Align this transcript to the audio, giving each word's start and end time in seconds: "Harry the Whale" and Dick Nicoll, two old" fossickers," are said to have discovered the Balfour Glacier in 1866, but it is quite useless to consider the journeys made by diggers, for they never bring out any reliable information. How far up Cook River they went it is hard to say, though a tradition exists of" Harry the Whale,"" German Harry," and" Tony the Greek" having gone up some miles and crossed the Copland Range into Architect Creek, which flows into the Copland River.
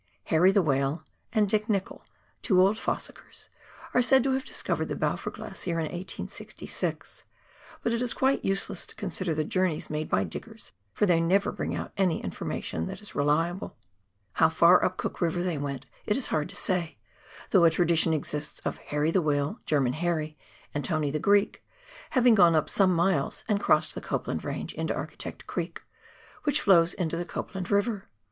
"Harry 0.33 0.51
the 0.51 0.63
Whale" 0.63 1.03
and 1.31 1.47
Dick 1.47 1.67
Nicoll, 1.69 2.01
two 2.41 2.59
old" 2.59 2.77
fossickers," 2.79 3.49
are 3.93 4.01
said 4.01 4.23
to 4.23 4.31
have 4.31 4.43
discovered 4.43 4.85
the 4.87 4.95
Balfour 4.95 5.31
Glacier 5.31 5.73
in 5.77 5.83
1866, 5.85 7.23
but 7.83 7.93
it 7.93 8.01
is 8.01 8.15
quite 8.15 8.43
useless 8.43 8.87
to 8.87 8.95
consider 8.95 9.35
the 9.35 9.43
journeys 9.43 9.91
made 9.91 10.09
by 10.09 10.23
diggers, 10.23 10.71
for 10.91 11.05
they 11.05 11.21
never 11.21 11.51
bring 11.51 11.75
out 11.75 11.91
any 11.97 12.15
reliable 12.15 12.23
information. 12.25 13.71
How 14.33 14.49
far 14.49 14.83
up 14.83 14.97
Cook 14.97 15.21
River 15.21 15.43
they 15.43 15.59
went 15.59 15.85
it 16.07 16.17
is 16.17 16.25
hard 16.33 16.49
to 16.49 16.55
say, 16.55 16.97
though 17.51 17.65
a 17.65 17.69
tradition 17.69 18.11
exists 18.11 18.59
of" 18.61 18.77
Harry 18.89 19.11
the 19.11 19.21
Whale,"" 19.21 19.59
German 19.67 19.93
Harry," 19.93 20.35
and" 20.73 20.83
Tony 20.83 21.11
the 21.11 21.19
Greek" 21.19 21.63
having 22.17 22.33
gone 22.33 22.55
up 22.55 22.69
some 22.69 22.91
miles 22.95 23.43
and 23.47 23.59
crossed 23.61 23.93
the 23.93 24.01
Copland 24.01 24.43
Range 24.43 24.73
into 24.73 24.95
Architect 24.95 25.45
Creek, 25.45 25.79
which 26.43 26.59
flows 26.61 26.95
into 26.95 27.17
the 27.17 27.23
Copland 27.23 27.69
River. 27.69 28.09